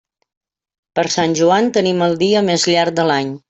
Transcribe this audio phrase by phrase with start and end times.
[0.99, 3.35] Per Sant Joan tenim el dia més llarg de l'any.